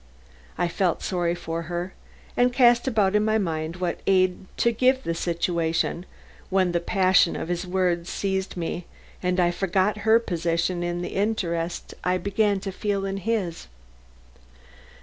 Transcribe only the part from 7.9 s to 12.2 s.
seized me, and I forgot her position in the interest I